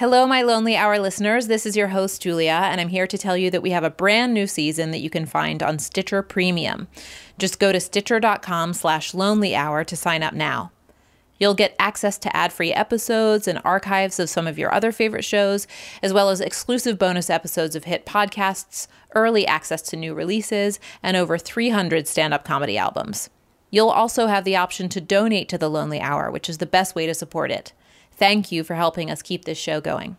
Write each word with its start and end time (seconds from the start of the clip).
Hello, 0.00 0.26
my 0.26 0.42
Lonely 0.42 0.74
Hour 0.74 0.98
listeners. 0.98 1.46
This 1.46 1.64
is 1.64 1.76
your 1.76 1.86
host, 1.86 2.20
Julia, 2.20 2.62
and 2.64 2.80
I'm 2.80 2.88
here 2.88 3.06
to 3.06 3.16
tell 3.16 3.36
you 3.36 3.48
that 3.52 3.62
we 3.62 3.70
have 3.70 3.84
a 3.84 3.90
brand 3.90 4.34
new 4.34 4.48
season 4.48 4.90
that 4.90 4.98
you 4.98 5.08
can 5.08 5.24
find 5.24 5.62
on 5.62 5.78
Stitcher 5.78 6.20
Premium. 6.20 6.88
Just 7.38 7.60
go 7.60 7.70
to 7.70 7.78
stitcher.com 7.78 8.72
slash 8.72 9.14
lonely 9.14 9.54
hour 9.54 9.84
to 9.84 9.94
sign 9.94 10.24
up 10.24 10.34
now. 10.34 10.72
You'll 11.38 11.54
get 11.54 11.76
access 11.78 12.18
to 12.18 12.36
ad 12.36 12.52
free 12.52 12.72
episodes 12.72 13.46
and 13.46 13.60
archives 13.64 14.18
of 14.18 14.28
some 14.28 14.48
of 14.48 14.58
your 14.58 14.74
other 14.74 14.90
favorite 14.90 15.24
shows, 15.24 15.68
as 16.02 16.12
well 16.12 16.28
as 16.28 16.40
exclusive 16.40 16.98
bonus 16.98 17.30
episodes 17.30 17.76
of 17.76 17.84
hit 17.84 18.04
podcasts, 18.04 18.88
early 19.14 19.46
access 19.46 19.80
to 19.82 19.96
new 19.96 20.12
releases, 20.12 20.80
and 21.04 21.16
over 21.16 21.38
300 21.38 22.08
stand 22.08 22.34
up 22.34 22.44
comedy 22.44 22.76
albums. 22.76 23.30
You'll 23.70 23.90
also 23.90 24.26
have 24.26 24.42
the 24.42 24.56
option 24.56 24.88
to 24.88 25.00
donate 25.00 25.48
to 25.50 25.58
The 25.58 25.70
Lonely 25.70 26.00
Hour, 26.00 26.32
which 26.32 26.48
is 26.48 26.58
the 26.58 26.66
best 26.66 26.96
way 26.96 27.06
to 27.06 27.14
support 27.14 27.52
it. 27.52 27.72
Thank 28.16 28.52
you 28.52 28.62
for 28.62 28.74
helping 28.74 29.10
us 29.10 29.22
keep 29.22 29.44
this 29.44 29.58
show 29.58 29.80
going. 29.80 30.16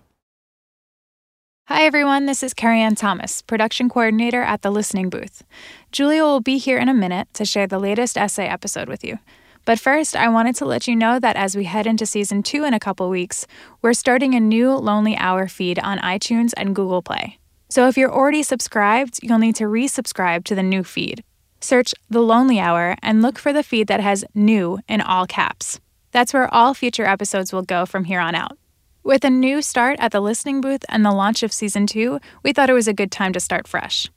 Hi, 1.67 1.83
everyone. 1.83 2.25
This 2.25 2.43
is 2.43 2.53
Carrie 2.53 2.81
Ann 2.81 2.95
Thomas, 2.95 3.41
production 3.41 3.89
coordinator 3.89 4.41
at 4.41 4.61
the 4.61 4.69
Listening 4.69 5.09
Booth. 5.09 5.43
Julia 5.91 6.21
will 6.21 6.41
be 6.41 6.57
here 6.57 6.77
in 6.77 6.89
a 6.89 6.93
minute 6.93 7.27
to 7.33 7.45
share 7.45 7.67
the 7.67 7.79
latest 7.79 8.17
essay 8.17 8.47
episode 8.47 8.87
with 8.89 9.03
you. 9.03 9.17
But 9.63 9.79
first, 9.79 10.15
I 10.15 10.27
wanted 10.27 10.55
to 10.57 10.65
let 10.65 10.87
you 10.87 10.95
know 10.95 11.19
that 11.19 11.37
as 11.37 11.55
we 11.55 11.63
head 11.63 11.87
into 11.87 12.05
season 12.05 12.43
two 12.43 12.65
in 12.65 12.73
a 12.73 12.79
couple 12.79 13.09
weeks, 13.09 13.47
we're 13.81 13.93
starting 13.93 14.35
a 14.35 14.39
new 14.39 14.75
Lonely 14.75 15.15
Hour 15.17 15.47
feed 15.47 15.79
on 15.79 15.97
iTunes 15.99 16.53
and 16.55 16.75
Google 16.75 17.01
Play. 17.01 17.39
So 17.69 17.87
if 17.87 17.97
you're 17.97 18.13
already 18.13 18.43
subscribed, 18.43 19.21
you'll 19.23 19.39
need 19.39 19.55
to 19.55 19.63
resubscribe 19.63 20.43
to 20.45 20.53
the 20.53 20.61
new 20.61 20.83
feed. 20.83 21.23
Search 21.61 21.95
The 22.09 22.21
Lonely 22.21 22.59
Hour 22.59 22.95
and 23.01 23.23
look 23.23 23.39
for 23.39 23.51
the 23.51 23.63
feed 23.63 23.87
that 23.87 24.01
has 24.01 24.23
new 24.35 24.79
in 24.87 25.01
all 25.01 25.25
caps. 25.25 25.79
That's 26.15 26.33
where 26.33 26.47
all 26.53 26.73
future 26.73 27.03
episodes 27.03 27.51
will 27.51 27.61
go 27.61 27.85
from 27.85 28.05
here 28.05 28.21
on 28.21 28.35
out. 28.35 28.57
With 29.03 29.25
a 29.25 29.29
new 29.29 29.61
start 29.61 29.99
at 29.99 30.13
the 30.13 30.21
listening 30.21 30.61
booth 30.61 30.85
and 30.87 31.03
the 31.03 31.11
launch 31.11 31.43
of 31.43 31.51
season 31.51 31.87
two, 31.87 32.21
we 32.41 32.53
thought 32.53 32.69
it 32.69 32.73
was 32.73 32.87
a 32.87 32.93
good 32.93 33.11
time 33.11 33.33
to 33.33 33.41
start 33.41 33.67
fresh. 33.67 34.09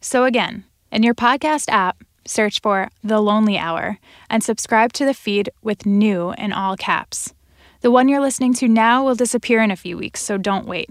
So, 0.00 0.24
again, 0.24 0.64
in 0.90 1.02
your 1.02 1.14
podcast 1.14 1.68
app, 1.68 2.04
search 2.24 2.62
for 2.62 2.88
The 3.04 3.20
Lonely 3.20 3.58
Hour 3.58 3.98
and 4.30 4.42
subscribe 4.42 4.94
to 4.94 5.04
the 5.04 5.12
feed 5.12 5.50
with 5.60 5.84
new 5.84 6.32
in 6.38 6.54
all 6.54 6.74
caps. 6.74 7.34
The 7.82 7.90
one 7.90 8.08
you're 8.08 8.22
listening 8.22 8.54
to 8.54 8.66
now 8.66 9.04
will 9.04 9.14
disappear 9.14 9.60
in 9.60 9.70
a 9.70 9.76
few 9.76 9.98
weeks, 9.98 10.22
so 10.22 10.38
don't 10.38 10.66
wait. 10.66 10.88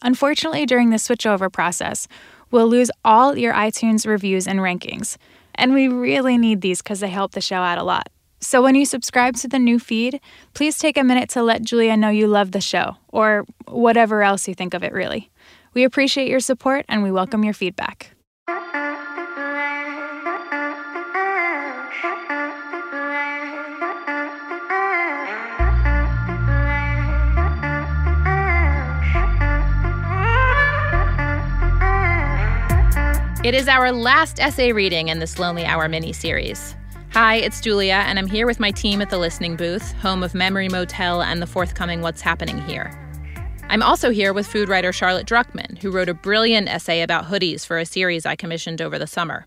Unfortunately, 0.00 0.64
during 0.64 0.88
the 0.88 0.96
switchover 0.96 1.52
process, 1.52 2.08
we'll 2.50 2.66
lose 2.66 2.90
all 3.04 3.36
your 3.36 3.52
iTunes 3.52 4.06
reviews 4.06 4.48
and 4.48 4.60
rankings, 4.60 5.18
and 5.54 5.74
we 5.74 5.86
really 5.86 6.38
need 6.38 6.62
these 6.62 6.80
because 6.80 7.00
they 7.00 7.10
help 7.10 7.32
the 7.32 7.42
show 7.42 7.56
out 7.56 7.76
a 7.76 7.82
lot. 7.82 8.08
So 8.40 8.62
when 8.62 8.76
you 8.76 8.86
subscribe 8.86 9.34
to 9.36 9.48
the 9.48 9.58
new 9.58 9.78
feed, 9.78 10.20
please 10.54 10.78
take 10.78 10.96
a 10.96 11.02
minute 11.02 11.28
to 11.30 11.42
let 11.42 11.62
Julia 11.62 11.96
know 11.96 12.08
you 12.08 12.28
love 12.28 12.52
the 12.52 12.60
show, 12.60 12.96
or 13.08 13.44
whatever 13.66 14.22
else 14.22 14.46
you 14.46 14.54
think 14.54 14.74
of 14.74 14.84
it, 14.84 14.92
really. 14.92 15.30
We 15.74 15.84
appreciate 15.84 16.28
your 16.28 16.40
support 16.40 16.86
and 16.88 17.02
we 17.02 17.10
welcome 17.10 17.44
your 17.44 17.54
feedback. 17.54 18.12
It 33.44 33.54
is 33.54 33.66
our 33.66 33.92
last 33.92 34.40
essay 34.40 34.72
reading 34.72 35.08
in 35.08 35.20
this 35.20 35.38
Lonely 35.38 35.64
Hour 35.64 35.88
mini 35.88 36.12
series. 36.12 36.74
Hi, 37.12 37.36
it's 37.36 37.62
Julia, 37.62 38.04
and 38.06 38.18
I'm 38.18 38.28
here 38.28 38.46
with 38.46 38.60
my 38.60 38.70
team 38.70 39.00
at 39.00 39.08
the 39.08 39.18
Listening 39.18 39.56
Booth, 39.56 39.92
home 39.92 40.22
of 40.22 40.34
Memory 40.34 40.68
Motel 40.68 41.22
and 41.22 41.40
the 41.40 41.46
forthcoming 41.46 42.02
What's 42.02 42.20
Happening 42.20 42.60
Here. 42.62 42.92
I'm 43.70 43.82
also 43.82 44.10
here 44.10 44.34
with 44.34 44.46
food 44.46 44.68
writer 44.68 44.92
Charlotte 44.92 45.26
Druckman, 45.26 45.78
who 45.78 45.90
wrote 45.90 46.10
a 46.10 46.14
brilliant 46.14 46.68
essay 46.68 47.00
about 47.00 47.24
hoodies 47.24 47.66
for 47.66 47.78
a 47.78 47.86
series 47.86 48.26
I 48.26 48.36
commissioned 48.36 48.82
over 48.82 48.98
the 48.98 49.06
summer. 49.06 49.46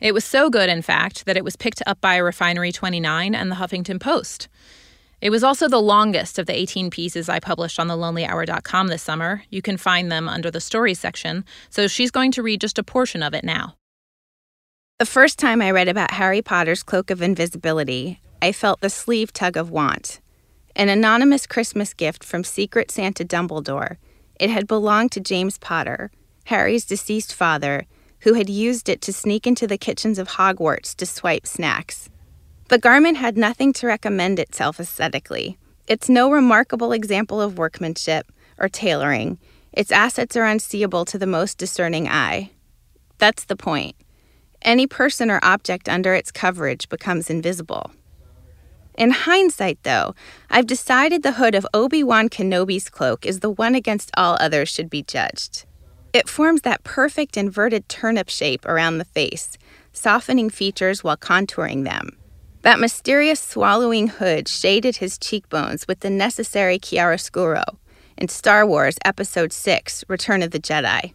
It 0.00 0.14
was 0.14 0.24
so 0.24 0.48
good, 0.48 0.70
in 0.70 0.80
fact, 0.80 1.26
that 1.26 1.36
it 1.36 1.44
was 1.44 1.56
picked 1.56 1.82
up 1.86 2.00
by 2.00 2.16
Refinery 2.16 2.70
29 2.70 3.34
and 3.34 3.50
the 3.50 3.56
Huffington 3.56 4.00
Post. 4.00 4.48
It 5.20 5.30
was 5.30 5.42
also 5.42 5.68
the 5.68 5.82
longest 5.82 6.38
of 6.38 6.46
the 6.46 6.56
18 6.56 6.90
pieces 6.90 7.28
I 7.28 7.40
published 7.40 7.80
on 7.80 7.88
thelonelyhour.com 7.88 8.86
this 8.86 9.02
summer. 9.02 9.42
You 9.50 9.60
can 9.60 9.76
find 9.76 10.10
them 10.10 10.28
under 10.28 10.52
the 10.52 10.60
stories 10.60 11.00
section, 11.00 11.44
so 11.68 11.88
she's 11.88 12.12
going 12.12 12.30
to 12.32 12.42
read 12.42 12.60
just 12.60 12.78
a 12.78 12.84
portion 12.84 13.24
of 13.24 13.34
it 13.34 13.42
now. 13.42 13.74
The 14.98 15.04
first 15.04 15.38
time 15.38 15.60
I 15.60 15.72
read 15.72 15.88
about 15.88 16.12
Harry 16.12 16.40
Potter's 16.40 16.82
Cloak 16.82 17.10
of 17.10 17.20
Invisibility, 17.20 18.18
I 18.40 18.50
felt 18.50 18.80
the 18.80 18.88
sleeve 18.88 19.30
tug 19.30 19.58
of 19.58 19.68
want. 19.68 20.20
An 20.74 20.88
anonymous 20.88 21.46
Christmas 21.46 21.92
gift 21.92 22.24
from 22.24 22.42
Secret 22.42 22.90
Santa 22.90 23.22
Dumbledore. 23.22 23.98
It 24.40 24.48
had 24.48 24.66
belonged 24.66 25.12
to 25.12 25.20
James 25.20 25.58
Potter, 25.58 26.10
Harry's 26.44 26.86
deceased 26.86 27.34
father, 27.34 27.84
who 28.20 28.32
had 28.32 28.48
used 28.48 28.88
it 28.88 29.02
to 29.02 29.12
sneak 29.12 29.46
into 29.46 29.66
the 29.66 29.76
kitchens 29.76 30.18
of 30.18 30.28
Hogwarts 30.28 30.94
to 30.94 31.04
swipe 31.04 31.46
snacks. 31.46 32.08
The 32.68 32.78
garment 32.78 33.18
had 33.18 33.36
nothing 33.36 33.74
to 33.74 33.86
recommend 33.86 34.38
itself 34.38 34.80
aesthetically. 34.80 35.58
It's 35.86 36.08
no 36.08 36.30
remarkable 36.30 36.92
example 36.92 37.42
of 37.42 37.58
workmanship 37.58 38.32
or 38.56 38.70
tailoring. 38.70 39.38
Its 39.74 39.92
assets 39.92 40.36
are 40.38 40.46
unseeable 40.46 41.04
to 41.04 41.18
the 41.18 41.26
most 41.26 41.58
discerning 41.58 42.08
eye. 42.08 42.50
That's 43.18 43.44
the 43.44 43.56
point. 43.56 43.94
Any 44.66 44.88
person 44.88 45.30
or 45.30 45.38
object 45.44 45.88
under 45.88 46.12
its 46.12 46.32
coverage 46.32 46.88
becomes 46.88 47.30
invisible. 47.30 47.92
In 48.98 49.12
hindsight, 49.12 49.78
though, 49.84 50.16
I've 50.50 50.66
decided 50.66 51.22
the 51.22 51.34
hood 51.34 51.54
of 51.54 51.64
Obi 51.72 52.02
Wan 52.02 52.28
Kenobi's 52.28 52.90
cloak 52.90 53.24
is 53.24 53.40
the 53.40 53.50
one 53.50 53.76
against 53.76 54.10
all 54.16 54.36
others 54.40 54.68
should 54.68 54.90
be 54.90 55.04
judged. 55.04 55.66
It 56.12 56.28
forms 56.28 56.62
that 56.62 56.82
perfect 56.82 57.36
inverted 57.36 57.88
turnip 57.88 58.28
shape 58.28 58.66
around 58.66 58.98
the 58.98 59.04
face, 59.04 59.56
softening 59.92 60.50
features 60.50 61.04
while 61.04 61.16
contouring 61.16 61.84
them. 61.84 62.16
That 62.62 62.80
mysterious 62.80 63.38
swallowing 63.38 64.08
hood 64.08 64.48
shaded 64.48 64.96
his 64.96 65.16
cheekbones 65.16 65.86
with 65.86 66.00
the 66.00 66.10
necessary 66.10 66.80
chiaroscuro 66.80 67.62
in 68.18 68.26
Star 68.26 68.66
Wars 68.66 68.96
Episode 69.04 69.52
6 69.52 70.04
Return 70.08 70.42
of 70.42 70.50
the 70.50 70.58
Jedi. 70.58 71.12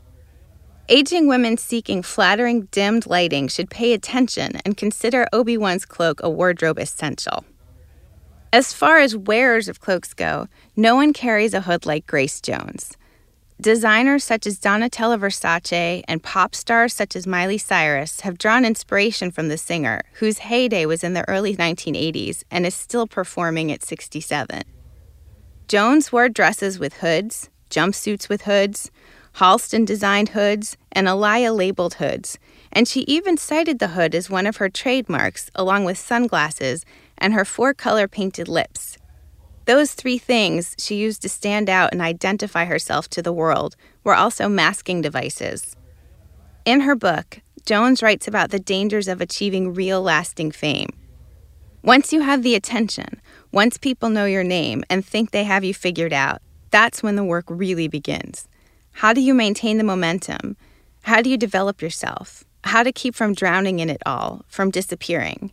Aging 0.94 1.29
women 1.29 1.56
seeking 1.56 2.03
flattering, 2.03 2.63
dimmed 2.63 3.07
lighting 3.07 3.47
should 3.47 3.69
pay 3.69 3.94
attention 3.94 4.57
and 4.66 4.75
consider 4.75 5.25
Obi 5.31 5.57
Wan's 5.57 5.85
cloak 5.85 6.19
a 6.22 6.29
wardrobe 6.29 6.78
essential. 6.78 7.46
As 8.52 8.74
far 8.74 8.97
as 9.00 9.16
wearers 9.16 9.69
of 9.69 9.80
cloaks 9.80 10.13
go, 10.13 10.50
no 10.75 10.96
one 10.96 11.13
carries 11.13 11.53
a 11.53 11.62
hood 11.62 11.85
like 11.85 12.07
Grace 12.07 12.41
Jones. 12.41 12.97
Designers 13.62 14.25
such 14.25 14.46
as 14.46 14.59
Donatella 14.59 15.18
Versace 15.18 16.03
and 16.09 16.22
pop 16.22 16.53
stars 16.53 16.94
such 16.94 17.16
as 17.16 17.25
Miley 17.25 17.57
Cyrus 17.57 18.19
have 18.22 18.38
drawn 18.38 18.66
inspiration 18.66 19.31
from 19.31 19.47
the 19.47 19.57
singer, 19.57 20.01
whose 20.16 20.40
heyday 20.40 20.85
was 20.85 21.06
in 21.06 21.13
the 21.13 21.24
early 21.30 21.56
1980s 21.56 22.44
and 22.51 22.66
is 22.66 22.75
still 22.75 23.07
performing 23.07 23.72
at 23.72 23.81
67. 23.81 24.63
Jones 25.69 26.12
wore 26.12 26.28
dresses 26.28 26.80
with 26.80 26.96
hoods, 26.96 27.50
jumpsuits 27.69 28.28
with 28.28 28.41
hoods, 28.41 28.91
Halston 29.36 29.86
designed 29.86 30.30
hoods, 30.30 30.78
and 30.92 31.08
Alaïa 31.08 31.56
labeled 31.56 31.96
hoods, 31.96 32.38
and 32.72 32.88
she 32.88 33.02
even 33.02 33.38
cited 33.38 33.80
the 33.80 33.90
hood 33.90 34.14
as 34.14 34.30
one 34.30 34.46
of 34.46 34.58
her 34.58 34.69
trademarks, 34.69 35.50
along 35.56 35.86
with 35.86 35.97
sunglasses 35.97 36.86
and 37.18 37.34
her 37.34 37.46
four 37.46 37.74
color 37.74 38.08
painted 38.08 38.47
lips. 38.47 38.97
Those 39.66 39.94
three 39.94 40.18
things 40.18 40.75
she 40.78 40.96
used 40.96 41.22
to 41.22 41.30
stand 41.30 41.69
out 41.69 41.92
and 41.92 42.02
identify 42.02 42.66
herself 42.66 43.08
to 43.09 43.22
the 43.22 43.31
world 43.31 43.75
were 44.03 44.16
also 44.16 44.50
masking 44.50 45.02
devices. 45.02 45.75
In 46.66 46.81
her 46.81 46.96
book, 46.96 47.40
Jones 47.66 48.02
writes 48.02 48.28
about 48.28 48.50
the 48.50 48.59
dangers 48.59 49.08
of 49.08 49.22
achieving 49.22 49.74
real 49.74 50.02
lasting 50.02 50.52
fame. 50.52 50.90
Once 51.84 52.12
you 52.12 52.22
have 52.22 52.44
the 52.44 52.56
attention, 52.56 53.22
once 53.52 53.78
people 53.78 54.09
know 54.09 54.25
your 54.25 54.44
name 54.44 54.84
and 54.90 55.06
think 55.06 55.31
they 55.31 55.44
have 55.44 55.63
you 55.63 55.74
figured 55.74 56.13
out, 56.13 56.42
that's 56.69 57.02
when 57.03 57.16
the 57.16 57.24
work 57.24 57.46
really 57.48 57.88
begins. 57.88 58.48
How 58.94 59.14
do 59.14 59.22
you 59.22 59.34
maintain 59.34 59.78
the 59.78 59.84
momentum? 59.84 60.58
How 61.04 61.22
do 61.22 61.30
you 61.30 61.38
develop 61.38 61.82
yourself? 61.82 62.44
How 62.64 62.84
to 62.84 62.92
keep 62.92 63.16
from 63.16 63.34
drowning 63.34 63.80
in 63.80 63.90
it 63.90 64.02
all, 64.06 64.46
from 64.48 64.70
disappearing? 64.70 65.52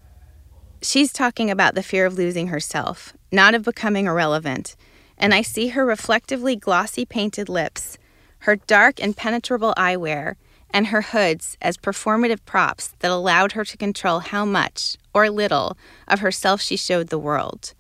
She's 0.82 1.12
talking 1.12 1.50
about 1.50 1.74
the 1.74 1.82
fear 1.82 2.06
of 2.06 2.18
losing 2.18 2.48
herself, 2.48 3.14
not 3.32 3.54
of 3.54 3.64
becoming 3.64 4.06
irrelevant. 4.06 4.76
And 5.16 5.34
I 5.34 5.42
see 5.42 5.68
her 5.68 5.84
reflectively 5.84 6.54
glossy 6.54 7.04
painted 7.04 7.48
lips, 7.48 7.98
her 8.40 8.56
dark 8.56 9.00
impenetrable 9.00 9.74
eyewear, 9.76 10.36
and 10.70 10.88
her 10.88 11.02
hoods 11.02 11.56
as 11.60 11.76
performative 11.76 12.44
props 12.44 12.94
that 12.98 13.10
allowed 13.10 13.52
her 13.52 13.64
to 13.64 13.76
control 13.76 14.20
how 14.20 14.44
much, 14.44 14.96
or 15.14 15.30
little, 15.30 15.76
of 16.06 16.20
herself 16.20 16.60
she 16.60 16.76
showed 16.76 17.08
the 17.08 17.18
world. 17.18 17.72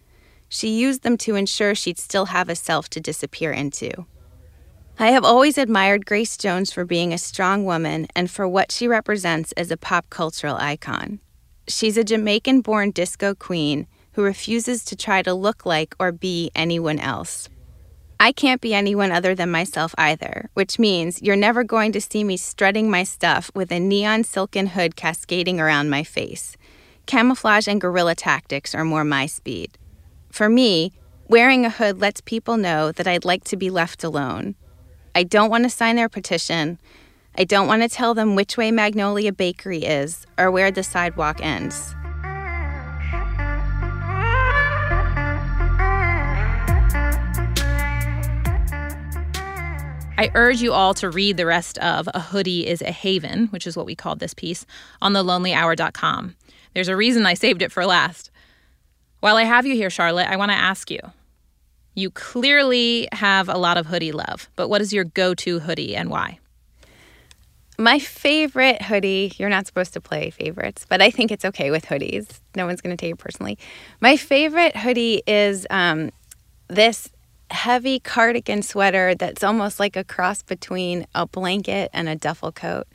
She 0.48 0.68
used 0.68 1.02
them 1.02 1.18
to 1.18 1.36
ensure 1.36 1.74
she'd 1.74 1.98
still 1.98 2.26
have 2.26 2.48
a 2.48 2.56
self 2.56 2.88
to 2.90 3.00
disappear 3.00 3.52
into. 3.52 4.06
I 5.00 5.12
have 5.12 5.22
always 5.22 5.58
admired 5.58 6.06
Grace 6.06 6.36
Jones 6.36 6.72
for 6.72 6.84
being 6.84 7.12
a 7.12 7.18
strong 7.18 7.64
woman 7.64 8.08
and 8.16 8.28
for 8.28 8.48
what 8.48 8.72
she 8.72 8.88
represents 8.88 9.52
as 9.52 9.70
a 9.70 9.76
pop 9.76 10.10
cultural 10.10 10.56
icon. 10.56 11.20
She's 11.68 11.96
a 11.96 12.02
Jamaican 12.02 12.62
born 12.62 12.90
disco 12.90 13.32
queen 13.32 13.86
who 14.14 14.24
refuses 14.24 14.84
to 14.86 14.96
try 14.96 15.22
to 15.22 15.34
look 15.34 15.64
like 15.64 15.94
or 16.00 16.10
be 16.10 16.50
anyone 16.56 16.98
else. 16.98 17.48
I 18.18 18.32
can't 18.32 18.60
be 18.60 18.74
anyone 18.74 19.12
other 19.12 19.36
than 19.36 19.52
myself 19.52 19.94
either, 19.96 20.50
which 20.54 20.80
means 20.80 21.22
you're 21.22 21.36
never 21.36 21.62
going 21.62 21.92
to 21.92 22.00
see 22.00 22.24
me 22.24 22.36
strutting 22.36 22.90
my 22.90 23.04
stuff 23.04 23.52
with 23.54 23.70
a 23.70 23.78
neon 23.78 24.24
silken 24.24 24.66
hood 24.66 24.96
cascading 24.96 25.60
around 25.60 25.90
my 25.90 26.02
face. 26.02 26.56
Camouflage 27.06 27.68
and 27.68 27.80
guerrilla 27.80 28.16
tactics 28.16 28.74
are 28.74 28.84
more 28.84 29.04
my 29.04 29.26
speed. 29.26 29.78
For 30.32 30.48
me, 30.48 30.90
wearing 31.28 31.64
a 31.64 31.70
hood 31.70 32.00
lets 32.00 32.20
people 32.20 32.56
know 32.56 32.90
that 32.90 33.06
I'd 33.06 33.24
like 33.24 33.44
to 33.44 33.56
be 33.56 33.70
left 33.70 34.02
alone. 34.02 34.56
I 35.18 35.24
don't 35.24 35.50
want 35.50 35.64
to 35.64 35.68
sign 35.70 35.96
their 35.96 36.08
petition. 36.08 36.78
I 37.36 37.42
don't 37.42 37.66
want 37.66 37.82
to 37.82 37.88
tell 37.88 38.14
them 38.14 38.36
which 38.36 38.56
way 38.56 38.70
Magnolia 38.70 39.32
Bakery 39.32 39.84
is 39.84 40.24
or 40.38 40.48
where 40.48 40.70
the 40.70 40.84
sidewalk 40.84 41.40
ends. 41.42 41.92
I 50.16 50.30
urge 50.36 50.62
you 50.62 50.72
all 50.72 50.94
to 50.94 51.10
read 51.10 51.36
the 51.36 51.46
rest 51.46 51.78
of 51.78 52.08
A 52.14 52.20
Hoodie 52.20 52.68
is 52.68 52.80
a 52.80 52.92
Haven, 52.92 53.48
which 53.48 53.66
is 53.66 53.76
what 53.76 53.86
we 53.86 53.96
called 53.96 54.20
this 54.20 54.34
piece, 54.34 54.66
on 55.02 55.14
thelonelyhour.com. 55.14 56.36
There's 56.74 56.86
a 56.86 56.94
reason 56.94 57.26
I 57.26 57.34
saved 57.34 57.62
it 57.62 57.72
for 57.72 57.84
last. 57.84 58.30
While 59.18 59.36
I 59.36 59.42
have 59.42 59.66
you 59.66 59.74
here, 59.74 59.90
Charlotte, 59.90 60.28
I 60.28 60.36
want 60.36 60.52
to 60.52 60.56
ask 60.56 60.92
you. 60.92 61.00
You 61.98 62.10
clearly 62.10 63.08
have 63.10 63.48
a 63.48 63.58
lot 63.58 63.76
of 63.76 63.86
hoodie 63.86 64.12
love, 64.12 64.48
but 64.54 64.68
what 64.68 64.80
is 64.80 64.92
your 64.92 65.02
go 65.02 65.34
to 65.34 65.58
hoodie 65.58 65.96
and 65.96 66.08
why? 66.10 66.38
My 67.76 67.98
favorite 67.98 68.82
hoodie, 68.82 69.32
you're 69.36 69.48
not 69.48 69.66
supposed 69.66 69.94
to 69.94 70.00
play 70.00 70.30
favorites, 70.30 70.86
but 70.88 71.02
I 71.02 71.10
think 71.10 71.32
it's 71.32 71.44
okay 71.44 71.72
with 71.72 71.86
hoodies. 71.86 72.38
No 72.54 72.66
one's 72.66 72.80
going 72.80 72.96
to 72.96 73.00
take 73.00 73.14
it 73.14 73.18
personally. 73.18 73.58
My 74.00 74.16
favorite 74.16 74.76
hoodie 74.76 75.24
is 75.26 75.66
um, 75.70 76.12
this 76.68 77.08
heavy 77.50 77.98
cardigan 77.98 78.62
sweater 78.62 79.16
that's 79.16 79.42
almost 79.42 79.80
like 79.80 79.96
a 79.96 80.04
cross 80.04 80.40
between 80.42 81.04
a 81.16 81.26
blanket 81.26 81.90
and 81.92 82.08
a 82.08 82.14
duffel 82.14 82.52
coat. 82.52 82.86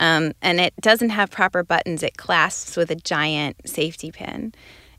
Um, 0.00 0.32
and 0.42 0.58
it 0.58 0.74
doesn't 0.80 1.10
have 1.10 1.30
proper 1.30 1.62
buttons, 1.62 2.02
it 2.02 2.16
clasps 2.16 2.76
with 2.76 2.90
a 2.90 2.96
giant 2.96 3.58
safety 3.64 4.10
pin. 4.10 4.54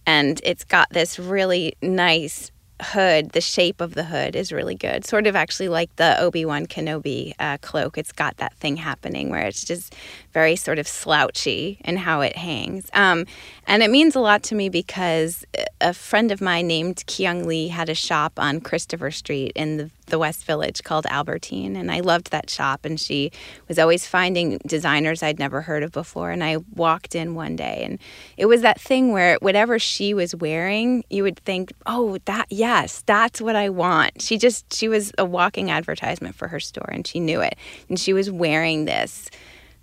And 0.06 0.40
it's 0.46 0.64
got 0.64 0.90
this 0.92 1.20
really 1.20 1.74
nice 1.82 2.50
hood, 2.82 3.32
the 3.32 3.42
shape 3.42 3.82
of 3.82 3.94
the 3.94 4.04
hood 4.04 4.36
is 4.36 4.52
really 4.52 4.76
good. 4.76 5.06
Sort 5.06 5.28
of 5.28 5.36
actually 5.36 5.70
like 5.70 5.96
the 5.96 6.20
Obi 6.20 6.46
Wan 6.46 6.66
Kenobi 6.66 7.34
uh, 7.40 7.58
cloak. 7.62 7.98
It's 7.98 8.12
got 8.12 8.38
that 8.38 8.54
thing 8.56 8.78
happening 8.78 9.30
where 9.30 9.46
it's 9.46 9.64
just 9.64 9.96
very 10.34 10.56
sort 10.56 10.80
of 10.80 10.88
slouchy 10.88 11.80
in 11.86 11.98
how 11.98 12.22
it 12.22 12.36
hangs. 12.36 12.90
Um, 12.94 13.26
and 13.68 13.84
it 13.84 13.90
means 13.90 14.16
a 14.16 14.20
lot 14.20 14.44
to 14.44 14.56
me 14.56 14.70
because 14.70 15.46
a 15.80 15.94
friend 15.94 16.32
of 16.32 16.42
mine 16.42 16.68
named 16.68 17.04
Kyung 17.08 17.46
Lee 17.46 17.68
had 17.68 17.90
a 17.90 17.96
shop 17.96 18.34
on 18.38 18.62
Christopher 18.62 19.12
Street 19.12 19.52
in 19.56 19.78
the 19.78 19.92
the 20.12 20.20
West 20.20 20.46
Village 20.46 20.84
called 20.84 21.08
Albertine. 21.08 21.76
And 21.76 21.92
I 21.92 22.02
loved 22.02 22.30
that 22.30 22.50
shop. 22.50 22.86
And 22.86 23.00
she 23.00 23.32
was 23.68 23.80
always 23.80 24.06
finding 24.06 24.60
designers 24.68 25.24
I'd 25.24 25.40
never 25.40 25.62
heard 25.62 25.82
of 25.82 25.92
before. 25.92 26.30
And 26.30 26.44
I 26.44 26.58
walked 26.76 27.16
in 27.16 27.34
one 27.34 27.56
day 27.56 27.82
and 27.84 27.98
it 28.38 28.46
was 28.46 28.62
that 28.62 28.80
thing 28.80 29.12
where 29.12 29.38
whatever 29.42 29.80
she 29.80 30.14
was 30.14 30.36
wearing, 30.36 31.04
you 31.10 31.24
would 31.24 31.40
think, 31.40 31.74
oh, 31.88 32.20
that, 32.26 32.46
yes, 32.50 33.04
that's 33.06 33.42
what 33.42 33.56
I 33.56 33.70
want. 33.70 34.22
She 34.22 34.38
just, 34.38 34.72
she 34.74 34.88
was 34.88 35.12
a 35.18 35.26
walking 35.26 35.72
advertisement 35.72 36.36
for 36.36 36.48
her 36.50 36.60
store 36.60 36.90
and 36.90 37.08
she 37.08 37.20
knew 37.20 37.42
it. 37.42 37.56
And 37.90 38.00
she 38.00 38.14
was 38.14 38.30
wearing 38.30 38.86
this 38.86 39.30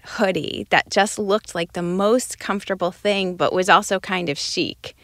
hoodie 0.04 0.66
that 0.70 0.90
just 0.90 1.18
looked 1.18 1.54
like 1.54 1.72
the 1.72 1.82
most 1.82 2.38
comfortable 2.38 2.92
thing, 2.92 3.36
but 3.36 3.52
was 3.52 3.68
also 3.68 3.98
kind 3.98 4.28
of 4.28 4.38
chic. 4.38 4.94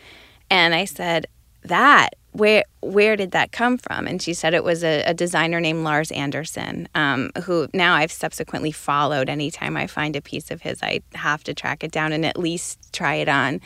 And 0.50 0.74
I 0.74 0.84
said, 0.84 1.26
that 1.64 2.10
where 2.34 2.64
where 2.80 3.14
did 3.16 3.30
that 3.30 3.52
come 3.52 3.78
from? 3.78 4.06
And 4.08 4.20
she 4.20 4.34
said 4.34 4.54
it 4.54 4.64
was 4.64 4.82
a, 4.82 5.02
a 5.04 5.14
designer 5.14 5.60
named 5.60 5.84
Lars 5.84 6.10
Anderson, 6.10 6.88
um, 6.94 7.30
who 7.44 7.68
now 7.72 7.94
I've 7.94 8.10
subsequently 8.12 8.72
followed. 8.72 9.28
Anytime 9.28 9.76
I 9.76 9.86
find 9.86 10.16
a 10.16 10.20
piece 10.20 10.50
of 10.50 10.60
his, 10.60 10.82
I 10.82 11.00
have 11.14 11.44
to 11.44 11.54
track 11.54 11.84
it 11.84 11.92
down 11.92 12.12
and 12.12 12.26
at 12.26 12.36
least 12.36 12.92
try 12.92 13.14
it 13.14 13.28
on. 13.28 13.60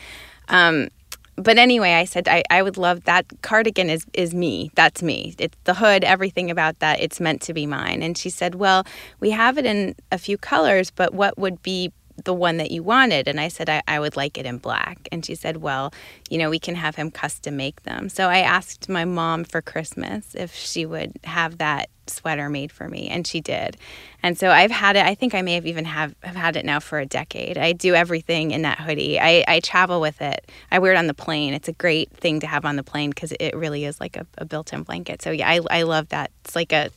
Um, 0.49 0.89
but 1.35 1.57
anyway, 1.57 1.93
I 1.93 2.03
said 2.03 2.27
I, 2.27 2.43
I 2.51 2.61
would 2.61 2.77
love 2.77 3.05
that 3.05 3.25
cardigan 3.41 3.89
is 3.89 4.05
is 4.13 4.35
me. 4.35 4.69
That's 4.75 5.01
me. 5.01 5.33
It's 5.39 5.57
the 5.63 5.73
hood, 5.73 6.03
everything 6.03 6.51
about 6.51 6.77
that. 6.79 6.99
It's 7.01 7.19
meant 7.19 7.41
to 7.43 7.53
be 7.53 7.65
mine. 7.65 8.03
And 8.03 8.15
she 8.15 8.29
said, 8.29 8.55
well, 8.55 8.85
we 9.19 9.31
have 9.31 9.57
it 9.57 9.65
in 9.65 9.95
a 10.11 10.19
few 10.19 10.37
colors, 10.37 10.91
but 10.91 11.13
what 11.13 11.39
would 11.39 11.63
be 11.63 11.91
the 12.25 12.33
one 12.33 12.57
that 12.57 12.71
you 12.71 12.83
wanted. 12.83 13.27
And 13.27 13.39
I 13.39 13.47
said, 13.47 13.69
I, 13.69 13.81
I 13.87 13.99
would 13.99 14.15
like 14.15 14.37
it 14.37 14.45
in 14.45 14.57
black. 14.57 15.07
And 15.11 15.25
she 15.25 15.35
said, 15.35 15.57
Well, 15.57 15.93
you 16.29 16.37
know, 16.37 16.49
we 16.49 16.59
can 16.59 16.75
have 16.75 16.95
him 16.95 17.11
custom 17.11 17.57
make 17.57 17.83
them. 17.83 18.09
So 18.09 18.27
I 18.27 18.39
asked 18.39 18.89
my 18.89 19.05
mom 19.05 19.43
for 19.43 19.61
Christmas 19.61 20.35
if 20.35 20.53
she 20.53 20.85
would 20.85 21.13
have 21.23 21.57
that 21.57 21.89
sweater 22.07 22.49
made 22.49 22.71
for 22.71 22.89
me 22.89 23.07
and 23.07 23.25
she 23.25 23.39
did. 23.39 23.77
And 24.23 24.37
so 24.37 24.49
i've 24.49 24.71
had 24.71 24.95
it 24.95 25.05
i 25.05 25.13
think 25.13 25.35
i 25.35 25.43
may 25.43 25.53
have 25.53 25.67
even 25.67 25.85
have, 25.85 26.15
have 26.23 26.35
had 26.35 26.55
it 26.55 26.65
now 26.65 26.79
for 26.79 26.99
a 26.99 27.05
decade. 27.05 27.57
I 27.57 27.71
do 27.71 27.93
everything 27.93 28.51
in 28.51 28.63
that 28.63 28.79
hoodie. 28.79 29.19
I, 29.19 29.43
I 29.47 29.59
travel 29.59 30.01
with 30.01 30.21
it. 30.21 30.49
I 30.71 30.79
wear 30.79 30.93
it 30.93 30.97
on 30.97 31.05
the 31.05 31.13
plane. 31.13 31.53
It's 31.53 31.67
a 31.67 31.73
great 31.73 32.11
thing 32.11 32.39
to 32.39 32.47
have 32.47 32.65
on 32.65 32.75
the 32.75 32.83
plane 32.83 33.11
because 33.11 33.31
it 33.39 33.55
really 33.55 33.85
is 33.85 33.99
like 33.99 34.17
a, 34.17 34.25
a 34.39 34.45
built-in 34.45 34.83
blanket. 34.83 35.21
So 35.21 35.31
yeah 35.31 35.47
I, 35.47 35.59
I 35.69 35.83
love 35.83 36.09
that. 36.09 36.31
It's 36.45 36.55
like 36.55 36.73
a 36.73 36.89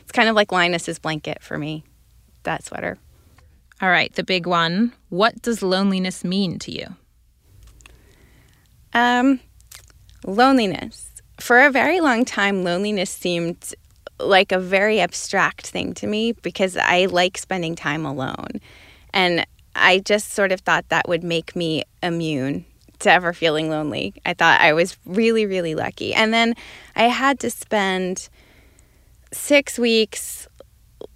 it's 0.00 0.12
kind 0.12 0.28
of 0.28 0.36
like 0.36 0.52
linus's 0.52 1.00
blanket 1.00 1.42
for 1.42 1.58
me 1.58 1.82
that 2.44 2.64
sweater 2.64 2.96
all 3.80 3.90
right, 3.90 4.12
the 4.14 4.24
big 4.24 4.46
one. 4.46 4.92
What 5.10 5.42
does 5.42 5.62
loneliness 5.62 6.24
mean 6.24 6.58
to 6.60 6.72
you? 6.72 6.86
Um, 8.94 9.40
loneliness. 10.24 11.10
For 11.38 11.60
a 11.60 11.70
very 11.70 12.00
long 12.00 12.24
time, 12.24 12.64
loneliness 12.64 13.10
seemed 13.10 13.74
like 14.18 14.52
a 14.52 14.58
very 14.58 15.00
abstract 15.00 15.66
thing 15.66 15.92
to 15.94 16.06
me 16.06 16.32
because 16.32 16.76
I 16.76 17.04
like 17.06 17.36
spending 17.36 17.74
time 17.74 18.06
alone. 18.06 18.60
And 19.12 19.46
I 19.74 19.98
just 19.98 20.30
sort 20.30 20.52
of 20.52 20.60
thought 20.60 20.88
that 20.88 21.06
would 21.08 21.22
make 21.22 21.54
me 21.54 21.84
immune 22.02 22.64
to 23.00 23.12
ever 23.12 23.34
feeling 23.34 23.68
lonely. 23.68 24.14
I 24.24 24.32
thought 24.32 24.60
I 24.62 24.72
was 24.72 24.96
really, 25.04 25.44
really 25.44 25.74
lucky. 25.74 26.14
And 26.14 26.32
then 26.32 26.54
I 26.94 27.04
had 27.04 27.38
to 27.40 27.50
spend 27.50 28.30
six 29.32 29.78
weeks 29.78 30.48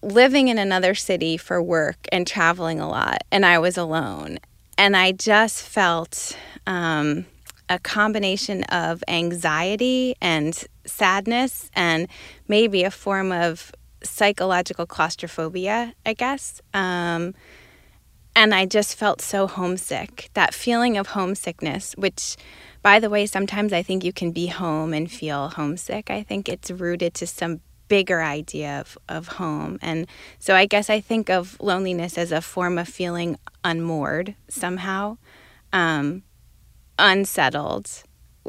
living 0.02 0.48
in 0.48 0.58
another 0.58 0.94
city 0.94 1.36
for 1.36 1.62
work 1.62 2.06
and 2.12 2.26
traveling 2.26 2.80
a 2.80 2.88
lot, 2.88 3.22
and 3.30 3.44
I 3.44 3.58
was 3.58 3.76
alone. 3.76 4.38
And 4.78 4.96
I 4.96 5.12
just 5.12 5.62
felt 5.62 6.36
um, 6.66 7.26
a 7.68 7.78
combination 7.78 8.64
of 8.64 9.04
anxiety 9.08 10.16
and 10.20 10.64
sadness, 10.86 11.70
and 11.74 12.08
maybe 12.48 12.82
a 12.84 12.90
form 12.90 13.32
of 13.32 13.72
psychological 14.02 14.86
claustrophobia, 14.86 15.94
I 16.06 16.14
guess. 16.14 16.60
Um, 16.72 17.34
and 18.34 18.54
I 18.54 18.64
just 18.64 18.96
felt 18.96 19.20
so 19.20 19.46
homesick. 19.46 20.30
That 20.34 20.54
feeling 20.54 20.96
of 20.96 21.08
homesickness, 21.08 21.94
which, 21.96 22.36
by 22.82 22.98
the 23.00 23.10
way, 23.10 23.26
sometimes 23.26 23.72
I 23.72 23.82
think 23.82 24.04
you 24.04 24.12
can 24.12 24.30
be 24.30 24.46
home 24.46 24.94
and 24.94 25.10
feel 25.10 25.48
homesick. 25.48 26.10
I 26.10 26.22
think 26.22 26.48
it's 26.48 26.70
rooted 26.70 27.14
to 27.14 27.26
some 27.26 27.60
bigger 27.90 28.22
idea 28.22 28.80
of, 28.80 28.96
of 29.08 29.28
home. 29.28 29.78
And 29.82 30.06
so 30.38 30.54
I 30.54 30.64
guess 30.64 30.88
I 30.88 31.00
think 31.00 31.28
of 31.28 31.60
loneliness 31.60 32.16
as 32.16 32.32
a 32.32 32.40
form 32.40 32.78
of 32.78 32.88
feeling 32.88 33.36
unmoored 33.64 34.36
somehow, 34.48 35.18
um, 35.72 36.22
unsettled, 36.98 37.90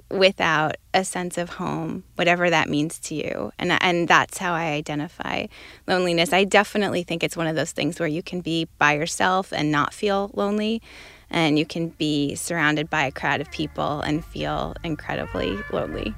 without 0.09 0.77
a 0.93 1.03
sense 1.03 1.37
of 1.37 1.49
home, 1.49 2.03
whatever 2.15 2.49
that 2.49 2.69
means 2.69 2.99
to 2.99 3.15
you. 3.15 3.51
And, 3.59 3.77
and 3.81 4.07
that's 4.07 4.37
how 4.37 4.53
I 4.53 4.67
identify 4.67 5.47
loneliness. 5.87 6.31
I 6.31 6.43
definitely 6.43 7.03
think 7.03 7.23
it's 7.23 7.35
one 7.35 7.47
of 7.47 7.55
those 7.55 7.71
things 7.71 7.99
where 7.99 8.07
you 8.07 8.23
can 8.23 8.41
be 8.41 8.69
by 8.77 8.93
yourself 8.93 9.51
and 9.51 9.71
not 9.71 9.93
feel 9.93 10.31
lonely. 10.33 10.81
And 11.29 11.57
you 11.57 11.65
can 11.65 11.89
be 11.89 12.35
surrounded 12.35 12.89
by 12.89 13.05
a 13.05 13.11
crowd 13.11 13.41
of 13.41 13.49
people 13.51 14.01
and 14.01 14.23
feel 14.23 14.75
incredibly 14.83 15.57
lonely. 15.71 16.13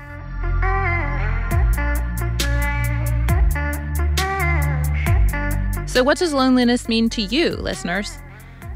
So, 5.93 6.01
what 6.01 6.17
does 6.17 6.33
loneliness 6.33 6.89
mean 6.89 7.07
to 7.09 7.21
you, 7.21 7.51
listeners? 7.51 8.17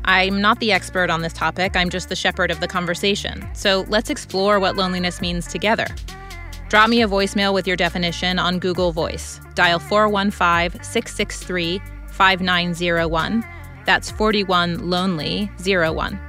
I'm 0.05 0.39
not 0.39 0.59
the 0.59 0.71
expert 0.71 1.09
on 1.09 1.23
this 1.23 1.33
topic, 1.33 1.75
I'm 1.75 1.89
just 1.89 2.09
the 2.09 2.15
shepherd 2.15 2.51
of 2.51 2.59
the 2.59 2.67
conversation. 2.67 3.43
So, 3.55 3.85
let's 3.87 4.11
explore 4.11 4.59
what 4.59 4.75
loneliness 4.75 5.19
means 5.19 5.47
together. 5.47 5.87
Drop 6.69 6.91
me 6.91 7.01
a 7.01 7.07
voicemail 7.07 7.55
with 7.55 7.65
your 7.65 7.75
definition 7.75 8.37
on 8.37 8.59
Google 8.59 8.91
Voice. 8.91 9.41
Dial 9.55 9.79
415 9.79 10.83
663 10.83 11.81
5901. 12.11 13.43
That's 13.87 14.11
41 14.11 14.87
Lonely 14.87 15.49
01. 15.65 16.19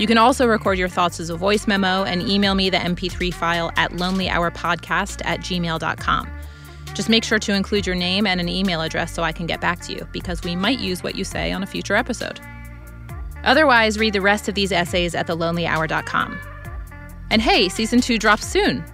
You 0.00 0.08
can 0.08 0.18
also 0.18 0.48
record 0.48 0.78
your 0.78 0.88
thoughts 0.88 1.20
as 1.20 1.30
a 1.30 1.36
voice 1.36 1.68
memo 1.68 2.02
and 2.02 2.22
email 2.22 2.56
me 2.56 2.70
the 2.70 2.78
MP3 2.78 3.32
file 3.32 3.70
at 3.76 3.92
lonelyhourpodcast 3.92 5.22
at 5.24 5.42
gmail.com. 5.42 6.28
Just 6.98 7.08
make 7.08 7.22
sure 7.22 7.38
to 7.38 7.54
include 7.54 7.86
your 7.86 7.94
name 7.94 8.26
and 8.26 8.40
an 8.40 8.48
email 8.48 8.80
address 8.80 9.14
so 9.14 9.22
I 9.22 9.30
can 9.30 9.46
get 9.46 9.60
back 9.60 9.78
to 9.82 9.92
you, 9.92 10.08
because 10.10 10.42
we 10.42 10.56
might 10.56 10.80
use 10.80 11.00
what 11.00 11.14
you 11.14 11.22
say 11.22 11.52
on 11.52 11.62
a 11.62 11.66
future 11.66 11.94
episode. 11.94 12.40
Otherwise, 13.44 14.00
read 14.00 14.14
the 14.14 14.20
rest 14.20 14.48
of 14.48 14.56
these 14.56 14.72
essays 14.72 15.14
at 15.14 15.28
thelonelyhour.com. 15.28 16.36
And 17.30 17.40
hey, 17.40 17.68
season 17.68 18.00
two 18.00 18.18
drops 18.18 18.44
soon. 18.44 18.84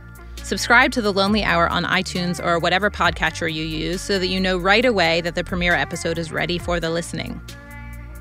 Subscribe 0.42 0.92
to 0.92 1.00
The 1.00 1.14
Lonely 1.14 1.44
Hour 1.44 1.66
on 1.70 1.84
iTunes 1.84 2.44
or 2.44 2.58
whatever 2.58 2.90
podcatcher 2.90 3.50
you 3.50 3.64
use 3.64 4.02
so 4.02 4.18
that 4.18 4.26
you 4.26 4.38
know 4.38 4.58
right 4.58 4.84
away 4.84 5.22
that 5.22 5.34
the 5.34 5.42
premiere 5.42 5.72
episode 5.72 6.18
is 6.18 6.30
ready 6.30 6.58
for 6.58 6.78
the 6.78 6.90
listening. 6.90 7.40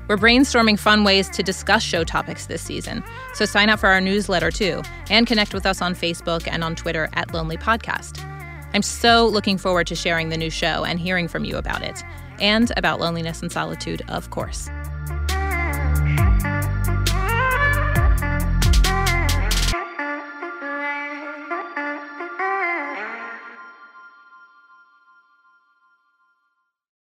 We're 0.08 0.16
brainstorming 0.16 0.78
fun 0.78 1.04
ways 1.04 1.28
to 1.28 1.42
discuss 1.42 1.82
show 1.82 2.04
topics 2.04 2.46
this 2.46 2.62
season, 2.62 3.04
so 3.34 3.44
sign 3.44 3.68
up 3.68 3.80
for 3.80 3.90
our 3.90 4.00
newsletter 4.00 4.50
too, 4.50 4.80
and 5.10 5.26
connect 5.26 5.52
with 5.52 5.66
us 5.66 5.82
on 5.82 5.94
Facebook 5.94 6.48
and 6.50 6.64
on 6.64 6.74
Twitter 6.74 7.10
at 7.12 7.34
Lonely 7.34 7.58
Podcast. 7.58 8.30
I'm 8.74 8.82
so 8.82 9.26
looking 9.26 9.56
forward 9.56 9.86
to 9.86 9.94
sharing 9.94 10.28
the 10.28 10.36
new 10.36 10.50
show 10.50 10.84
and 10.84 10.98
hearing 10.98 11.28
from 11.28 11.44
you 11.44 11.56
about 11.56 11.82
it, 11.82 12.02
and 12.40 12.72
about 12.76 12.98
loneliness 13.00 13.40
and 13.40 13.50
solitude, 13.50 14.02
of 14.08 14.30
course. 14.30 14.68